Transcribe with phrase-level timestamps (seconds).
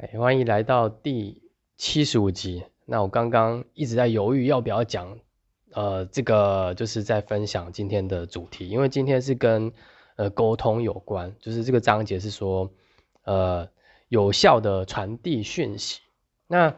[0.00, 1.42] 哎，欢迎来到第
[1.76, 2.64] 七十五集。
[2.86, 5.18] 那我刚刚一直在犹豫要不要讲，
[5.72, 9.70] 呃，这个就是在分享今天的主题，因为今天是跟
[10.16, 12.70] 呃沟通有关，就是这个章节是说，
[13.24, 13.68] 呃，
[14.08, 16.00] 有效的传递讯息。
[16.46, 16.68] 那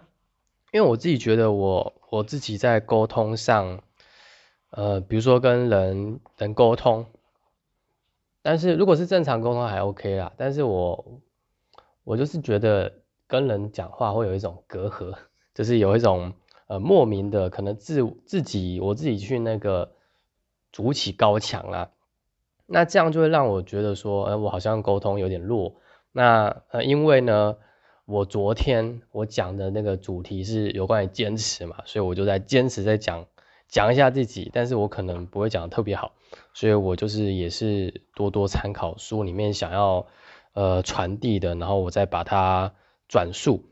[0.73, 3.84] 因为我自己觉得我我自己在沟通上，
[4.70, 7.07] 呃，比如说跟人人沟通，
[8.43, 11.20] 但是如果是正常沟通还 OK 啦，但是我
[12.02, 12.95] 我就是觉得。
[13.32, 15.14] 跟人讲话会有一种隔阂，
[15.54, 16.34] 就是有一种
[16.66, 19.93] 呃莫名的可能自自己我自己去那个
[20.70, 21.88] 筑起高墙啦，
[22.66, 25.76] 那这样就会让我觉得说，呃，我好像沟通有点弱。
[26.12, 27.57] 那呃，因为呢，
[28.04, 33.24] 我昨天我讲的那个主题是有关于坚持嘛，所以我就在坚持在讲
[33.66, 36.12] 讲一下自己，但是我可能不会讲的特别好，
[36.52, 40.06] 所以我就是也是多多参考书里面想要
[40.52, 42.74] 呃传递的，然后我再把它。
[43.12, 43.62] 转述，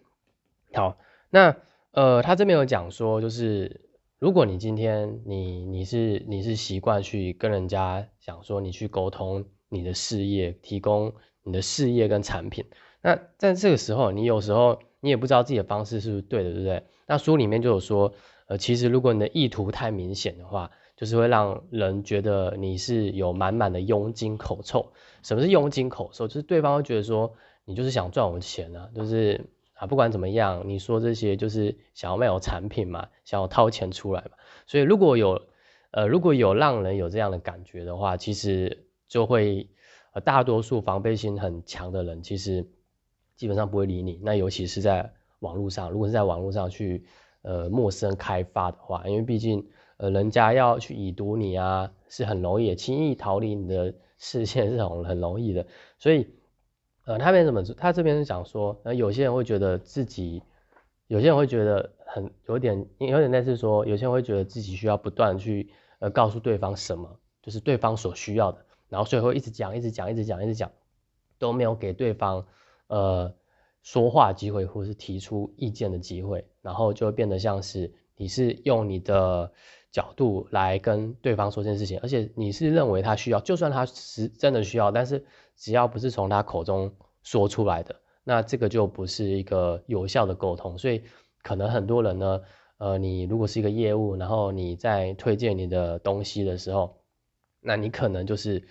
[0.74, 0.98] 好，
[1.30, 1.56] 那
[1.92, 3.88] 呃，他这边有讲说，就是
[4.18, 12.66] 如果你今天你你是你是习惯去跟人家讲说，你去沟通你的事业，提供你的事业跟产品，
[13.00, 16.82] 那在这个时候，你有时候你也不知道自己的方式是不是对的，对不对？
[17.06, 18.12] 那书里面就有说，
[18.46, 24.92] 呃，其实如果你的意图太明显的话，就是会让人觉得你是有满满的佣金口臭。
[25.22, 26.28] 什么是佣金口臭？
[26.28, 27.32] 就是对方会觉得说。
[27.64, 34.32] 你就是想赚我钱啊，就是啊，不管怎么样，你说这些就是想要卖我产品嘛，想要掏钱出来嘛。
[34.66, 35.42] 所以如果有
[35.92, 39.68] 呃如果有让人有这样的感觉的话，其实就会
[40.12, 42.66] 呃大多数防备心很强的人，其实
[43.36, 44.18] 基本上不会理你。
[44.22, 47.04] 那尤其是在网络上，如果是在网络上去
[47.42, 55.66] 呃陌生开发的话，因为毕竟呃人家要去已读你啊，是很容易，轻易逃离你的视线是很很容易的，
[55.98, 56.26] 所以。
[57.10, 57.60] 呃，他边怎么？
[57.76, 60.44] 他这边是讲说，呃，有些人会觉得自己，
[61.08, 70.70] 有些人会觉得很有点，有点类似说，有些人会觉得自己需要不断去呃告诉对方什么，就是对方所需要的，然后所以会一直讲，一直讲，一直讲，一直讲，
[71.40, 72.46] 都没有给对方
[72.86, 73.34] 呃
[73.82, 79.50] 说话机会或是提出意见的机会，然后就会变得像是你是用你的
[79.90, 85.26] 角度来跟对方说这件事情，而且你是认为他需要，就算他是真的需要，但是。
[85.56, 90.78] 只要不是从他口中说出来的，那这个就不是一个有效的沟通。
[90.78, 91.02] 所以
[91.42, 92.40] 可能很多人呢，
[92.78, 97.02] 呃，你如果是一个业务，然后你在推荐你的东西的时候，
[97.60, 98.66] 那你可能就是，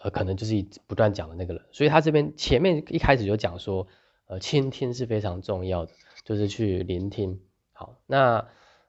[0.00, 1.62] 呃，可能就是不断讲的那个人。
[1.72, 3.86] 所以他这边前面一开始就讲说，
[4.26, 5.92] 呃，倾听是非常重要的，
[6.24, 7.40] 就是去聆听。
[7.72, 8.46] 好，那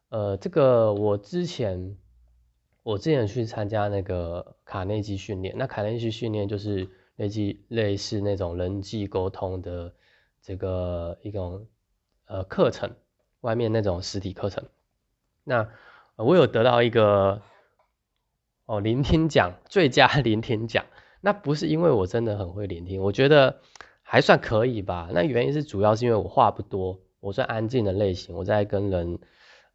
[0.10, 1.96] 呃，这个我之前
[2.84, 6.90] 我之前去参加那个卡内基训练，那卡内基训练就是。
[7.20, 9.94] 类似类似那种人际沟通的
[10.42, 11.68] 这个一种
[12.28, 12.96] 呃课程，
[13.42, 14.64] 外面那种实体课程，
[15.44, 15.68] 那
[16.16, 17.42] 我有得到一个
[18.66, 20.86] 哦聆听奖最佳 聆听奖，
[21.20, 23.60] 那不是因为我真的很会聆听，我觉得
[24.02, 25.10] 还算可以吧。
[25.12, 28.34] 那原因是主要是因为我话不多，我算安静的类型。
[28.34, 29.20] 我在跟人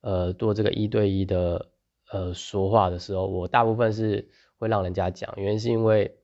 [0.00, 1.68] 呃做这个一对一的
[2.10, 6.16] 呃说话的时候，我大部分是会让人家讲，原因是因为。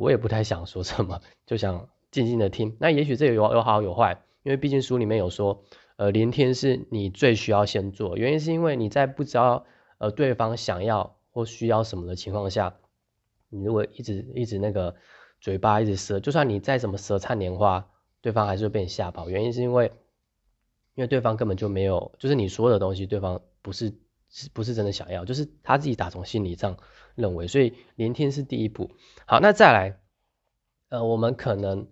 [0.00, 2.74] 我也不太想说什么，就想静静的听。
[2.80, 5.62] 那也许这有有好有坏，因为毕竟书里面有说，
[5.96, 8.16] 呃，聆听是你最需要先做。
[8.16, 9.66] 原因是因为你在不知道
[9.98, 12.74] 呃对方想要或需要什么的情况下，
[13.50, 14.96] 你如果一直一直那个
[15.38, 17.86] 嘴巴一直舌，就算你再怎么舌灿莲花，
[18.22, 19.28] 对方还是会被你吓跑。
[19.28, 19.92] 原因是因为，
[20.94, 23.92] 因为对方根本就没有，就是你说的东西，对方不是
[24.30, 26.78] 是不是真的想要，就是他自己打从心理上。
[27.16, 28.92] 认为，所以聆听是第一步。
[29.26, 29.98] 好，那再来，
[30.88, 31.88] 呃，我们可能，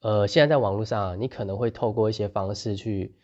[0.00, 3.16] 呃，现在在网络上，你可能会透过一些方式去，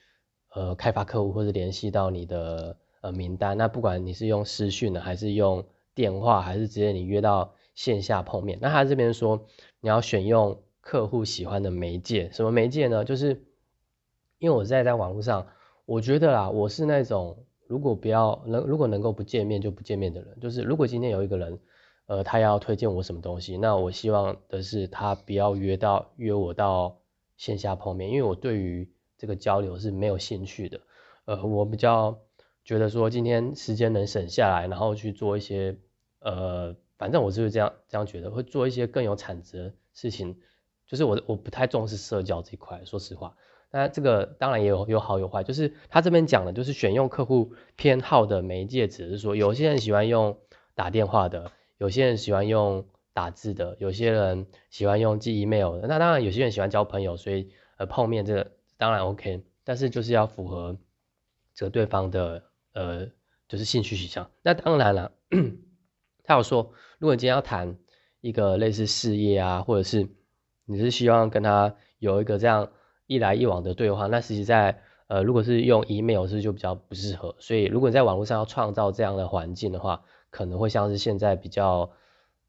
[0.49, 3.57] 呃，开发客户或者联系到你的呃名单。
[3.57, 5.65] 那不管你是用私讯的，还是用
[5.95, 9.47] 电话，还是直接你约到线下碰面，那他这边说
[9.81, 12.33] 你要选用客户喜欢的媒介。
[12.33, 13.05] 什么媒介呢？
[13.05, 13.45] 就是
[14.39, 15.47] 因为我现在在网络上，
[15.85, 17.45] 我觉得啦，我是那种。
[17.67, 21.59] 如果不要能，如果能够不见面就不见面的人，就是如果今天有一个人，
[22.07, 26.99] 呃，他要推荐我什么东西，那我希望的是他不要约到约我到
[27.37, 30.81] 线下碰面，因为我对于这个交流是没有兴趣的。
[31.25, 32.19] 呃，我比较
[32.65, 35.79] 觉得说今天时间能省下来，然后去做一些，
[36.21, 40.39] 呃，反正我就是这样这样觉得，会做一些更有产值的事情。
[40.87, 43.35] 就是我我不太重视社交这一块，说实话。
[43.77, 50.39] 那这个当然也有有好有坏，就是他这边讲的，就是选用客户偏好的媒介，只是说有些人喜欢用
[50.77, 55.89] 打电话的，有些人喜欢用打字的，有些人喜欢用寄 email 的。
[55.89, 60.79] 那当然有些人喜欢交朋友，所以呃碰面这个当然 OK，但是就是要符合
[61.53, 62.45] 这个对方的
[62.75, 63.09] 呃
[63.49, 64.31] 就是兴趣取向。
[64.43, 65.11] 那当然了，
[66.23, 67.77] 他有说，如果你今天要谈
[68.21, 70.09] 一个类似事业啊，或者是
[70.65, 72.71] 你是希望跟他有一个这样
[73.07, 77.35] 一来一往的对话，那实际在呃如果是用 email 是就比较不适合。
[77.39, 81.91] 所以如果你在网络上要创造这样的环境的话，可能会像是现在比较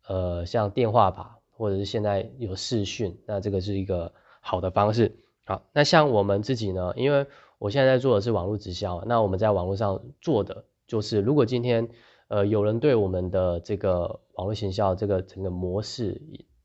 [0.07, 5.17] 呃像电话吧，或者是现在有视讯，那这个是一个好的方式。
[5.45, 7.27] 好，那像我们自己呢，因为
[7.59, 11.89] 我现在在做的是网络直销，那我们在网络上做的就是，如果今天
[12.29, 16.21] 呃有人对我们的这个网络行销这个整个模式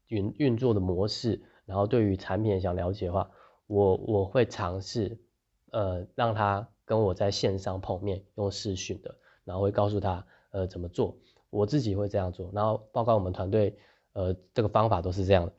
[0.07, 3.31] 运运作的模式，然后对于产品想了解的话，
[3.71, 5.17] 我我会尝试
[5.71, 9.15] 呃让他跟我在线上碰面用视讯的，
[9.45, 11.17] 然后会告诉他呃怎么做，
[11.51, 13.79] 我自己会这样做，然后报告我们团队
[14.13, 15.53] 呃这个方法都是这样的。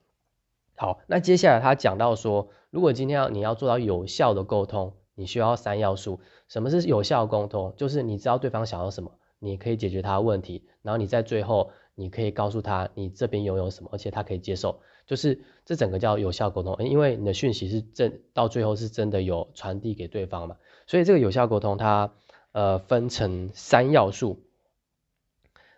[0.75, 6.19] 好，那接下来他讲到说，如果今天要你要做到有效的沟通，你需要三要素。
[6.49, 7.73] 什么是有效沟通？
[7.77, 14.79] 就是你知道对方想要什么，你可以解决他的问题，然后你在最后你可以告诉他你这边拥有什么，而且他可以接受。
[15.07, 20.57] 就是这整个叫有效沟通，因为你的讯息是真到最后是真的有传递给对方嘛。
[20.85, 22.13] 所以这个有效沟通它
[22.51, 24.43] 呃分成三要素。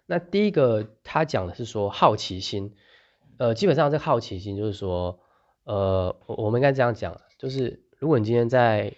[0.05, 2.75] 那第一个他讲的是说好奇心。
[3.37, 5.19] 呃，基本上这好奇心就是说，
[5.63, 8.93] 呃，我们应该这样讲，就是如果你今天在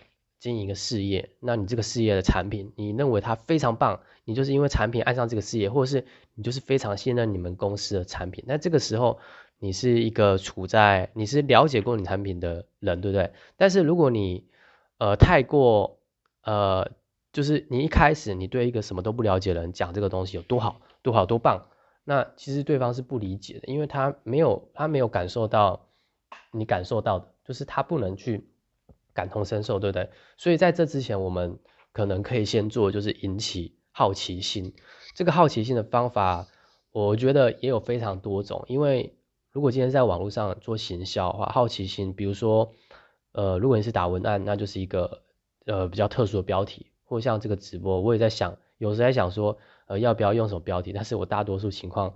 [0.45, 6.05] 经营一个事业，那你这个事业的产品，你认为它非常棒，你就是因为产品爱上这个事业，或者是
[6.35, 9.17] 你就是非常信任你们公司的产品，那这个时候
[9.57, 13.31] 你是一个处在你是了解过你产品的人，对不对？
[13.57, 14.45] 但是如果你
[14.99, 15.97] 呃太过
[16.43, 16.91] 呃，
[17.33, 21.65] 就是你一开始你对一个什么都不了解的人讲这个东西有多好多好多棒。
[22.03, 25.87] 那其实对方是不理解的，因为他没有他没有感受到
[26.51, 28.47] 你感受到的，就是他不能去
[29.15, 30.11] 感同身受，对不对？
[30.37, 31.57] 所以在这之前，我们
[31.91, 34.75] 可能可以先做，就是引起好奇心。
[35.15, 36.45] 这个好奇心的方法，
[36.91, 38.63] 我觉得也有非常多种。
[38.67, 39.17] 因为
[39.51, 42.71] 如果今天在网络上做行销的话，好奇心，比如说，
[43.31, 45.23] 呃，如果你是打文案，那就是一个
[45.65, 49.57] 呃比较特殊的标题，或像这个直播，我也在想，有时在想说。
[49.87, 50.91] 呃，要不要用什么标题？
[50.93, 52.15] 但是我大多数情况，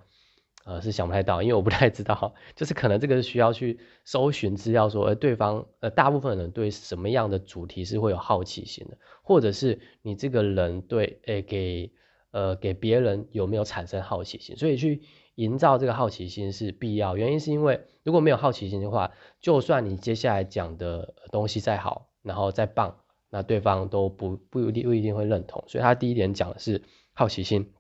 [0.66, 11.92] 呃，是想不太到，因为我不太知道，就是可能这个是需要去搜寻资料，说，呃，对方，呃，大部分人对什么样的主题是会有好奇心的，或者是你这个人对，诶，给，
[12.32, 14.56] 呃，给别人有没有产生好奇心？
[14.58, 15.02] 所以去
[15.36, 19.12] 营造这个好奇心是必要，原因是因为如果没有好奇心的话，
[19.42, 22.98] 就算你接下来讲的东西再好，然后再棒，
[23.30, 25.64] 那对方都不不一定不一定会认同。
[25.68, 26.84] 所以他第一点讲的是。
[27.12, 27.74] 好奇心，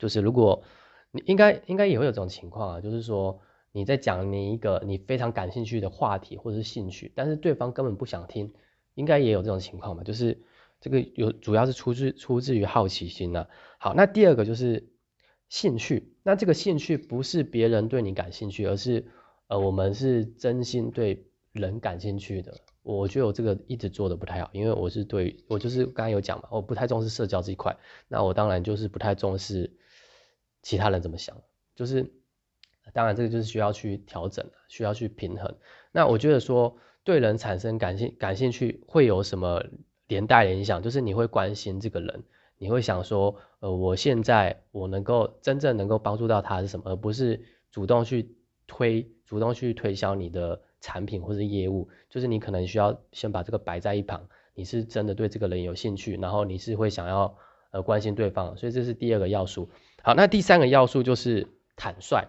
[0.00, 0.64] 就是如果
[1.14, 3.40] 你应该应该也会有这种情况啊，就是说
[3.70, 8.52] 你在讲你一个你非常感兴趣的话题或者是兴趣，但是对方根本不想听，
[8.94, 10.02] 应该也有这种情况吧？
[10.02, 10.42] 就是
[10.80, 13.46] 这个有主要是出自出自于好奇心呢。
[13.78, 14.88] 好，那第二个就是
[15.48, 19.06] 兴趣，那这个兴趣不是别人对你感兴趣，而是
[19.46, 22.60] 呃我们是真心对人感兴趣的。
[22.82, 27.76] 我觉得我这个一直做的不太好，因为我是对我就是刚刚有讲嘛，我不太重视社交这一块，
[28.08, 29.72] 那我当然就是不太重视
[30.64, 31.40] 其他人怎么想，
[31.76, 32.10] 就是
[32.92, 35.54] 当然这个就是需要去调整，需要去平衡。
[35.92, 39.62] 那我觉得说对人产生感兴感兴趣会有什么
[40.08, 42.24] 连带影响，就是你会关心这个人，
[42.58, 47.40] 你会想说，呃，我现在我能够真正能够帮助到他是什么，而不是
[47.70, 48.34] 主动去
[48.66, 50.60] 推主动去推销你的。
[50.84, 57.38] 产品或者业务，就是你可能需要先把这个摆在一旁，你是真的对这个人有兴趣，然后你是会想要
[57.70, 59.70] 呃关心对方，所以这是第二个要素。
[60.06, 62.28] 好，那第三个要素就是坦率。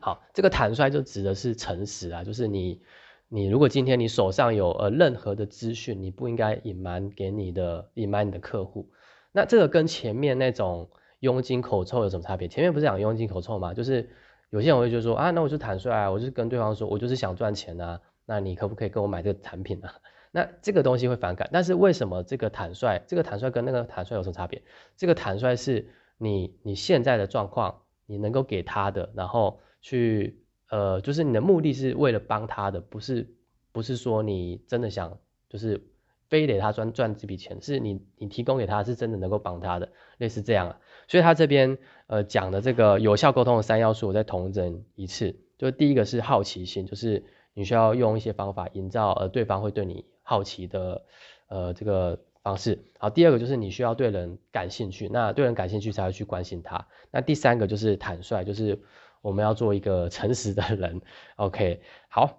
[0.00, 2.80] 好，这个坦率就指的是诚实啊，就是你
[3.28, 8.88] 你如果今天你手上有呃任何的资讯，你不应该隐瞒给你的隐瞒你的客户。
[9.32, 10.88] 那这个跟前面那种
[11.20, 12.48] 佣金口臭有什么差别？
[12.48, 13.74] 前面不是讲佣金口臭吗？
[13.74, 14.08] 就是
[14.48, 19.96] 有些人会就说啊，那我就坦率啊，我就跟对方说，我就是想赚钱啊，那你可不可以跟我买这个产品啊？
[20.32, 24.62] 那这个东西会反感，但是为什么这个坦率，这个坦率跟那个坦率有什么差别？
[24.96, 33.34] 这个坦率是你你现在的状况，你能够给他的，然后去呃，就是你的目的是为了帮他的，不是
[33.72, 35.88] 不是说你真的想就是。
[36.30, 40.78] 非得他赚赚这笔钱，是你你提供给他是真的能够帮他的，类似这样啊。
[41.06, 45.36] 所以他这边呃讲的这个有效沟通的三要素，我再统整一次。
[45.56, 51.06] 就第一个是好奇心，就是你需要用一些方法营造呃对方会对你好奇的
[51.46, 52.78] 呃这个方式。
[52.98, 56.86] 好，第二个就是你需要对人感兴趣，那对人感兴趣才会去关心他。
[57.10, 58.80] 那第三个就是坦率，就是
[59.20, 61.02] 我们要做一个诚实的人。
[61.36, 62.38] OK，好，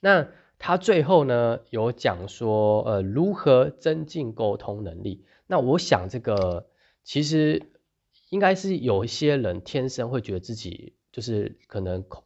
[0.00, 0.26] 那。
[0.62, 5.24] 他最后呢有讲说，呃，如何增进沟通能力。
[5.46, 6.66] 那我想这个
[7.02, 7.62] 其实
[8.28, 12.24] 应该是有一些人天生会觉得自己就是可能沟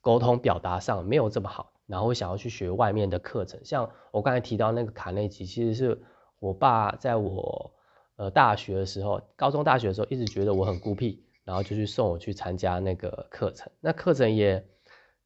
[0.00, 3.60] 沟通表达上没有这么好，然后想要去学外面的课程。
[3.64, 6.02] 像我刚才提到那个卡内基，其实是
[6.46, 7.72] 我爸在我
[8.16, 13.70] 呃大学的时候，高中大学的时候一直觉得我很孤僻，然后就去送我去参加那个课程。
[13.80, 14.64] 那课程也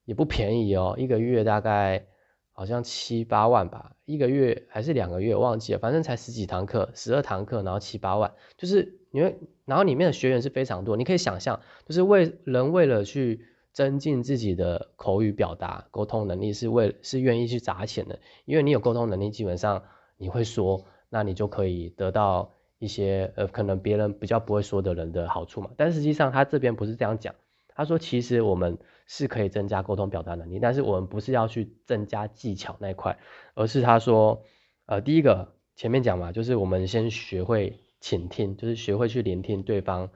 [0.04, 2.06] 也不便宜哦，一个月大概。
[2.52, 19.84] 好像七八万吧，一个月还是两个月，忘记了，反正才十几堂课，十二堂课，然后七八万，就是因为，然后里面的学员是非常多，你可以想象，就是为人为了去增进自己的口语表达、沟通能力，是为是愿意去砸钱的，因为你有沟通能力，基本上
[20.18, 27.34] 你会说，那你就可以得到一些呃，可能别人比较不会说的人的好处嘛，但实际上他这边不是这样讲，
[27.68, 28.78] 他说其实我们。
[29.12, 33.18] 是可以增加沟通表达能力，但是我们不是要去增加技巧那一块，
[33.54, 34.44] 而是他说，
[34.86, 40.10] 呃，第一个前面讲嘛，就是我们先学会倾听，就是学会去聆听对方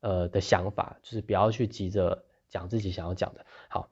[0.00, 3.46] 呃的想法，就是不要去急着讲自己想要讲的。
[3.68, 3.88] 好，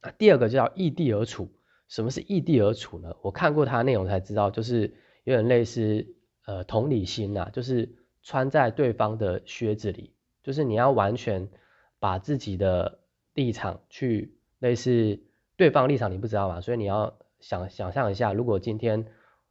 [0.00, 1.50] 那第二个就叫异地而处，
[1.88, 3.16] 什么是异地而处呢？
[3.20, 4.94] 我看过他内容才知道，就是
[5.24, 6.06] 有点类似
[6.46, 11.48] 呃同理心呐，就是穿在对方的靴子里，就是你要完全
[11.98, 12.98] 把自己的。
[13.34, 15.18] 立场去类似
[15.56, 19.06] 对方立场你不知道嘛，所以你要想想象一下，如果今天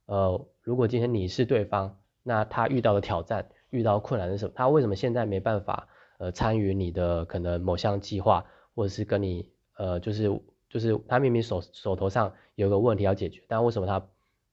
[0.05, 4.51] 呃如果今天你是对方，那他遇到的挑战遇到困难是什么？
[4.55, 5.87] 他为什么现在没办法
[6.19, 14.07] 呃参与你的可能某项计划，或者是跟你呃就是就是他明明手手头上有个问题要解决，但为什么他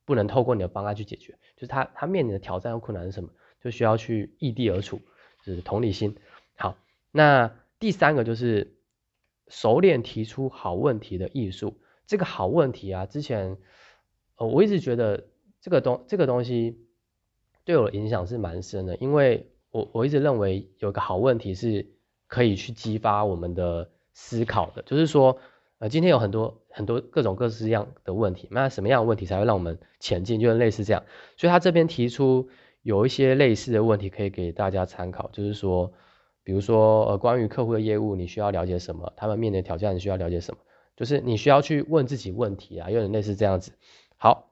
[0.09, 1.39] 不能透过你的方案去解决？
[1.55, 3.31] 就是他他面临的挑战和困难是什么？
[3.63, 5.01] 就需要去异地而处，
[5.45, 6.17] 就是同理心。
[6.57, 6.77] 好，
[7.13, 8.75] 那第三个就是。
[9.51, 13.57] 熟练提出好问题的艺术，这个好问题啊，之前
[14.37, 15.29] 呃我一直觉得
[15.63, 16.87] 这个东这个东西
[17.65, 21.87] 对我的影响是蛮深的，因为我我一直认为有个好问题是
[22.27, 25.39] 可以去激发我们的思考的，就是说
[25.79, 30.41] 呃今天有很多很多各种各式样的问题，那什么样的问题才会让我们前进？
[30.41, 31.05] 就是类似这样，
[31.37, 32.49] 所以他这边提出
[32.83, 35.93] 有一些类似的问题可以给大家参考，就是说。
[36.45, 39.13] 比如说，呃，关于客户的业务，你需要了解什么？
[39.17, 40.61] 他们面临的挑战，你需要了解什么？
[40.97, 43.73] 就是你需要去问自己问题啊，有点类似这样子。
[44.17, 44.51] 好，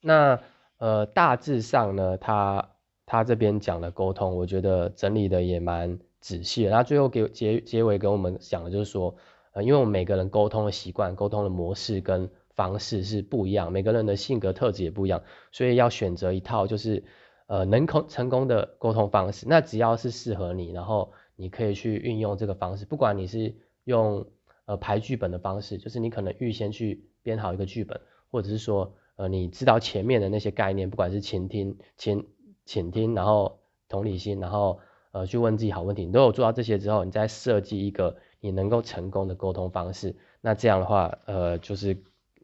[0.00, 0.38] 那
[0.76, 2.68] 呃，大致上呢，他
[3.04, 6.62] 他这边讲的沟通，我觉得整理的也蛮仔细。
[6.62, 9.16] 然后最后给结结尾跟我们讲的就是说，
[9.62, 15.22] 因为我们每个人沟通的习惯、沟通的模式跟方式是不一样，每个人的性格特质也不一样，
[15.52, 17.04] 所以要选择一套就是。
[17.50, 24.26] 呃，能成成功的沟通方式，那只要是适合你，然后你可以去运用这个方式，不管你是用
[24.66, 27.98] 呃排剧本的方式，就是你可能预先去编好一个剧本，
[28.30, 32.26] 或者是说呃你知道前面的那些概念，不管是倾听、倾
[32.66, 34.80] 倾听，然后同理心，然后
[35.12, 41.96] 呃去问自己好问题，你都有做到这些之后，你再设计一个你能够成功的沟通方式，那这样的话，呃就是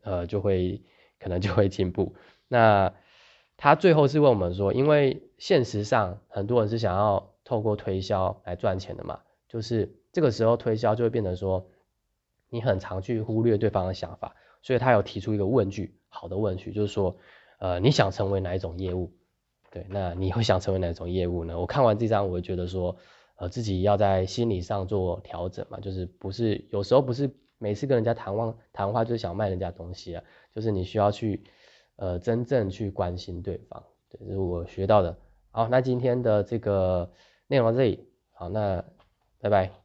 [0.02, 0.82] 呃就会
[1.18, 2.14] 可能就会进步，
[2.48, 2.92] 那。
[3.56, 11.64] 他最后是问我们说，因为现实上很多人是想要透过推销来赚钱的嘛，就是这个时候推销就会变成说，
[12.50, 17.16] 你很常去忽略对方的想法，所以他有提出一个问句，好的问句，就是说，
[17.58, 19.12] 呃，你想成为哪一种业务？
[19.70, 21.60] 对，那你会想成为哪种业务呢？
[21.60, 22.96] 我看完这张，我觉得说，
[23.36, 30.24] 呃，自己要在心理上做调整嘛，就是不是有时候不是每次跟人家谈话谈话就是想卖人家东西啊，
[30.54, 31.42] 就是你需要去。
[31.96, 35.16] 呃，真正去关心对方，对，这是我学到的。
[35.52, 37.08] 好，那今天的这个
[37.46, 38.84] 内容到这里，好，那
[39.38, 39.83] 拜拜。